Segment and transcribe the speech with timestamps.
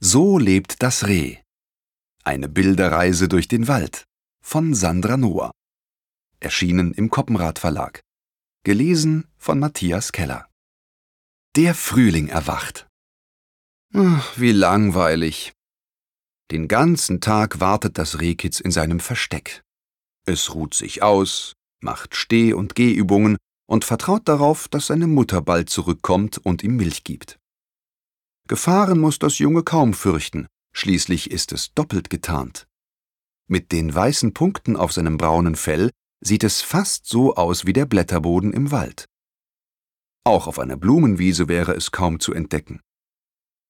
[0.00, 1.38] So lebt das Reh.
[2.22, 4.04] Eine Bilderreise durch den Wald
[4.40, 5.50] von Sandra Noah.
[6.38, 8.00] Erschienen im Koppenrad Verlag.
[8.64, 10.48] Gelesen von Matthias Keller.
[11.56, 12.86] Der Frühling erwacht.
[13.92, 15.52] Ach, wie langweilig.
[16.52, 19.62] Den ganzen Tag wartet das Rehkitz in seinem Versteck.
[20.26, 23.36] Es ruht sich aus, macht Steh- und Gehübungen
[23.66, 27.40] und vertraut darauf, dass seine Mutter bald zurückkommt und ihm Milch gibt.
[28.48, 32.66] Gefahren muss das Junge kaum fürchten, schließlich ist es doppelt getarnt.
[33.46, 35.90] Mit den weißen Punkten auf seinem braunen Fell
[36.20, 39.06] sieht es fast so aus wie der Blätterboden im Wald.
[40.24, 42.80] Auch auf einer Blumenwiese wäre es kaum zu entdecken.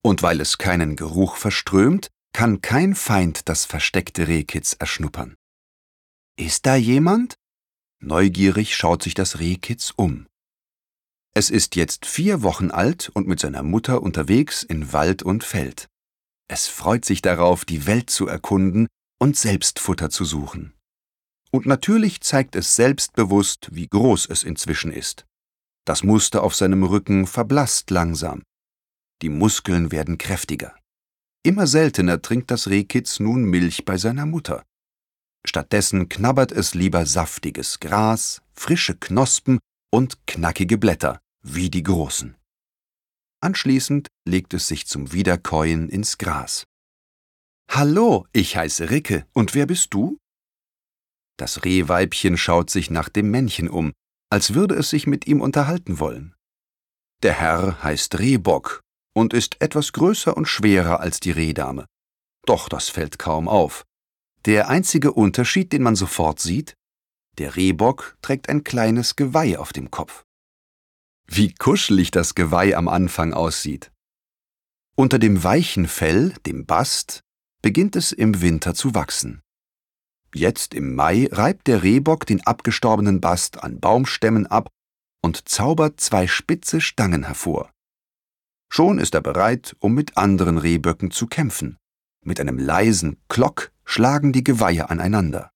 [0.03, 5.35] Und weil es keinen Geruch verströmt, kann kein Feind das versteckte Rehkitz erschnuppern.
[6.37, 7.35] Ist da jemand?
[8.01, 10.29] Neugierig schaut sich das Rehkitz um.
[11.39, 15.87] Es ist jetzt vier Wochen alt und mit seiner Mutter unterwegs in Wald und Feld.
[16.49, 18.89] Es freut sich darauf, die Welt zu erkunden
[19.21, 20.75] und selbst Futter zu suchen.
[21.53, 25.27] Und natürlich zeigt es selbstbewusst, wie groß es inzwischen ist.
[25.85, 28.43] Das Muster auf seinem Rücken verblasst langsam.
[29.23, 30.75] Die Muskeln werden kräftiger.
[31.45, 34.65] Immer seltener trinkt das Rehkitz nun Milch bei seiner Mutter.
[35.47, 39.61] Stattdessen knabbert es lieber saftiges Gras, frische Knospen
[39.93, 42.37] und knackige Blätter, wie die Großen.
[43.41, 46.65] Anschließend legt es sich zum Wiederkäuen ins Gras.
[47.71, 50.19] Hallo, ich heiße Ricke, und wer bist du?
[51.37, 53.93] Das Rehweibchen schaut sich nach dem Männchen um,
[54.31, 56.35] als würde es sich mit ihm unterhalten wollen.
[57.23, 58.81] Der Herr heißt Rehbock
[59.15, 61.87] und ist etwas größer und schwerer als die Rehdame.
[62.47, 63.85] Doch das fällt kaum auf.
[64.47, 66.75] Der einzige Unterschied, den man sofort sieht,
[67.39, 70.25] der Rehbock trägt ein kleines Geweih auf dem Kopf.
[71.31, 73.93] Wie kuschelig das Geweih am Anfang aussieht.
[74.97, 77.21] Unter dem weichen Fell, dem Bast,
[77.63, 79.43] beginnt es im Winter zu wachsen.
[80.35, 84.69] Jetzt im Mai reibt der Rehbock den abgestorbenen Bast an Baumstämmen ab
[85.23, 87.71] und zaubert zwei spitze Stangen hervor.
[88.71, 91.77] Schon ist er bereit, um mit anderen Rehböcken zu kämpfen.
[92.25, 95.51] Mit einem leisen Klock schlagen die Geweihe aneinander.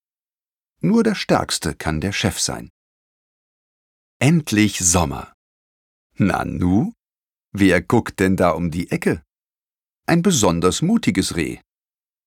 [0.81, 2.71] Nur der Stärkste kann der Chef sein.
[4.19, 5.33] Endlich Sommer.
[6.27, 6.93] Nanu,
[7.53, 9.23] wer guckt denn da um die Ecke?
[10.07, 11.59] Ein besonders mutiges Reh.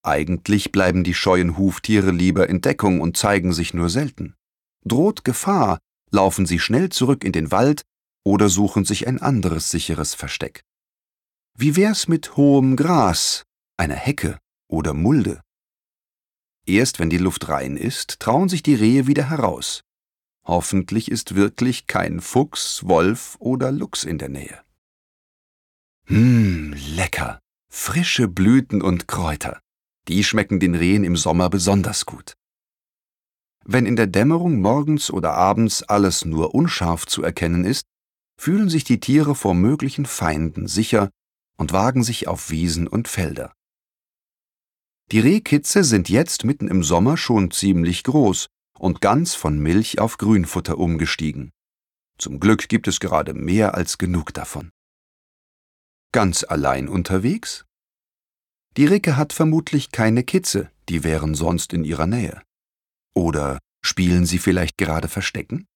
[0.04, 4.36] Eigentlich bleiben die scheuen Huftiere lieber in Deckung und zeigen sich nur selten.
[4.84, 5.80] Droht Gefahr,
[6.12, 7.84] laufen sie schnell zurück in den Wald
[8.24, 10.62] oder suchen sich ein anderes sicheres Versteck.
[11.58, 13.44] Wie wär's mit hohem Gras,
[13.78, 15.42] einer Hecke oder Mulde?
[16.66, 19.82] Erst wenn die Luft rein ist, trauen sich die Rehe wieder heraus.
[20.46, 24.62] Hoffentlich ist wirklich kein Fuchs, Wolf oder Luchs in der Nähe.
[26.06, 27.40] Hm, lecker.
[27.72, 29.60] Frische Blüten und Kräuter.
[30.08, 32.36] Die schmecken den Rehen im Sommer besonders gut.
[33.66, 37.86] Wenn in der Dämmerung morgens oder abends alles nur unscharf zu erkennen ist,
[38.40, 41.10] fühlen sich die Tiere vor möglichen Feinden sicher
[41.58, 43.52] und wagen sich auf Wiesen und Felder.
[45.12, 48.48] Die Rehkitze sind jetzt mitten im Sommer schon ziemlich groß
[48.80, 51.52] und ganz von Milch auf Grünfutter umgestiegen.
[52.18, 54.72] Zum Glück gibt es gerade mehr als genug davon.
[56.12, 57.66] Ganz allein unterwegs?
[58.78, 62.42] Die Ricke hat vermutlich keine Kitze, die wären sonst in ihrer Nähe.
[63.14, 65.68] Oder spielen sie vielleicht gerade Verstecken?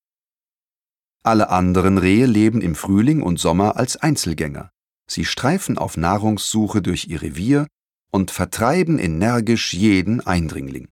[1.22, 4.70] Alle anderen Rehe leben im Frühling und Sommer als Einzelgänger.
[5.10, 7.66] Sie streifen auf Nahrungssuche durch ihr Revier
[8.10, 10.88] und vertreiben energisch jeden Eindringling.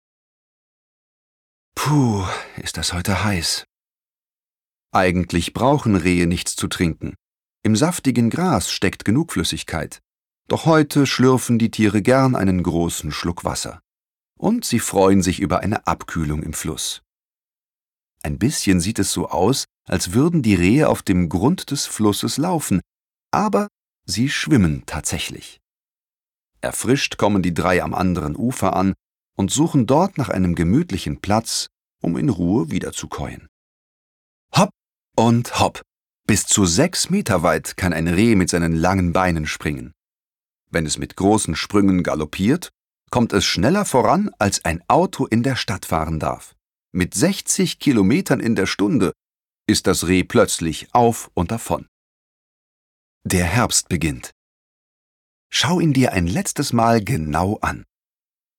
[1.75, 2.25] Puh,
[2.57, 3.65] ist das heute heiß.
[4.91, 7.15] Eigentlich brauchen Rehe nichts zu trinken.
[7.63, 10.01] Im saftigen Gras steckt genug Flüssigkeit.
[10.47, 13.79] Doch heute schlürfen die Tiere gern einen großen Schluck Wasser.
[14.37, 17.01] Und sie freuen sich über eine Abkühlung im Fluss.
[18.23, 22.37] Ein bisschen sieht es so aus, als würden die Rehe auf dem Grund des Flusses
[22.37, 22.81] laufen,
[23.31, 23.67] aber
[24.05, 25.59] sie schwimmen tatsächlich.
[26.61, 28.93] Erfrischt kommen die drei am anderen Ufer an
[29.35, 31.67] und suchen dort nach einem gemütlichen Platz,
[32.01, 33.47] um in Ruhe wiederzukäuen.
[34.55, 34.69] Hopp
[35.15, 35.81] und hopp.
[36.25, 39.91] Bis zu sechs Meter weit kann ein Reh mit seinen langen Beinen springen.
[40.69, 42.69] Wenn es mit großen Sprüngen galoppiert,
[43.09, 46.55] kommt es schneller voran, als ein Auto in der Stadt fahren darf.
[46.91, 49.13] Mit 60 Kilometern in der Stunde
[49.67, 51.87] ist das Reh plötzlich auf und davon.
[53.23, 54.31] Der Herbst beginnt.
[55.49, 57.85] Schau ihn dir ein letztes Mal genau an.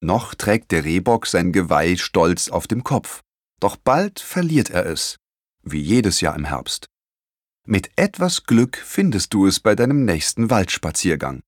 [0.04, 3.22] Noch trägt der Rehbock sein Geweih stolz auf dem Kopf,
[3.58, 5.16] doch bald verliert er es,
[5.62, 6.88] wie jedes Jahr im Herbst.
[7.66, 11.40] Mit etwas Glück findest du es bei deinem nächsten Waldspaziergang.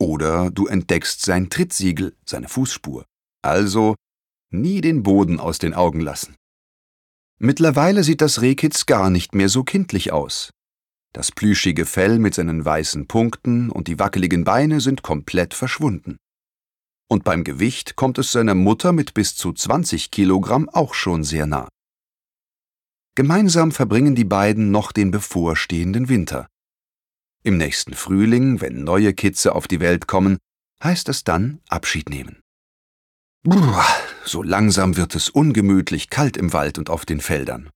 [0.00, 3.04] Oder du entdeckst sein Trittsiegel, seine Fußspur.
[3.42, 3.94] Also
[4.50, 6.34] nie den Boden aus den Augen lassen.
[7.38, 10.50] Mittlerweile sieht das Rehkitz gar nicht mehr so kindlich aus.
[11.12, 16.16] Das plüschige Fell mit seinen weißen Punkten und die wackeligen Beine sind komplett verschwunden.
[17.10, 21.44] Und beim Gewicht kommt es seiner Mutter mit bis zu 20 Kilogramm auch schon sehr
[21.44, 21.68] nah.
[23.16, 26.46] Gemeinsam verbringen die beiden noch den bevorstehenden Winter.
[27.42, 30.38] Im nächsten Frühling, wenn neue Kitze auf die Welt kommen,
[30.84, 32.40] heißt es dann Abschied nehmen.
[33.42, 33.86] Brrr,
[34.24, 37.70] so langsam wird es ungemütlich kalt im Wald und auf den Feldern.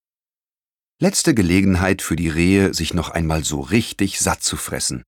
[1.00, 5.02] Letzte Gelegenheit für die Rehe, sich noch einmal so richtig satt zu fressen.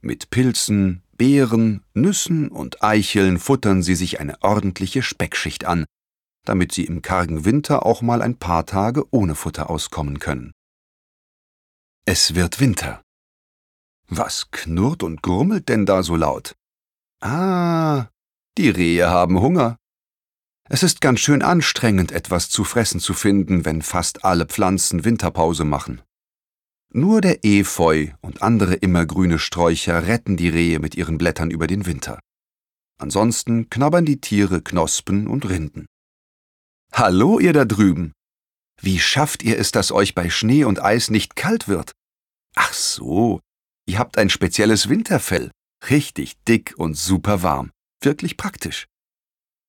[0.00, 5.84] Mit Pilzen, Beeren, Nüssen und Eicheln futtern sie sich eine ordentliche Speckschicht an,
[6.44, 10.52] damit sie im kargen Winter auch mal ein paar Tage ohne Futter auskommen können.
[12.04, 13.02] Es wird Winter.
[14.08, 16.54] Was knurrt und grummelt denn da so laut?
[17.20, 18.08] Ah,
[18.58, 19.76] die Rehe haben Hunger.
[20.68, 25.64] Es ist ganz schön anstrengend, etwas zu fressen zu finden, wenn fast alle Pflanzen Winterpause
[25.64, 26.02] machen.
[26.96, 31.86] Nur der Efeu und andere immergrüne Sträucher retten die Rehe mit ihren Blättern über den
[31.86, 32.20] Winter.
[33.00, 35.86] Ansonsten knabbern die Tiere Knospen und Rinden.
[36.92, 38.12] Hallo, ihr da drüben!
[38.80, 41.90] Wie schafft ihr es, dass euch bei Schnee und Eis nicht kalt wird?
[42.54, 43.40] Ach so,
[43.86, 45.50] ihr habt ein spezielles Winterfell,
[45.90, 48.86] richtig dick und super warm, wirklich praktisch.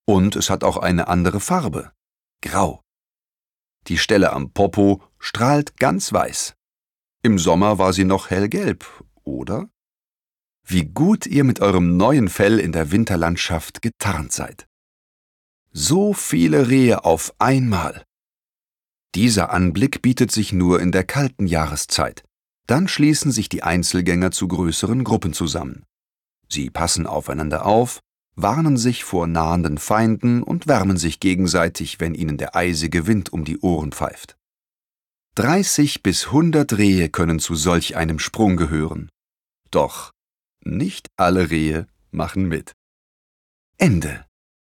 [0.07, 1.91] Und es hat auch eine andere Farbe.
[2.43, 2.83] Grau.
[3.87, 6.54] Die Stelle am Popo strahlt ganz weiß.
[7.25, 8.85] Im Sommer war sie noch hellgelb,
[9.23, 9.67] oder?
[10.63, 14.67] Wie gut ihr mit eurem neuen Fell in der Winterlandschaft getarnt seid.
[15.71, 18.03] So viele Rehe auf einmal.
[19.15, 22.23] Dieser Anblick bietet sich nur in der kalten Jahreszeit.
[22.67, 25.83] Dann schließen sich die Einzelgänger zu größeren Gruppen zusammen.
[26.47, 28.01] Sie passen aufeinander auf,
[28.35, 33.45] warnen sich vor nahenden Feinden und wärmen sich gegenseitig, wenn ihnen der eisige Wind um
[33.45, 34.37] die Ohren pfeift.
[35.35, 39.09] 30 bis 100 Rehe können zu solch einem Sprung gehören.
[39.69, 40.11] Doch
[40.63, 42.71] nicht alle Rehe machen mit.
[43.77, 44.25] Ende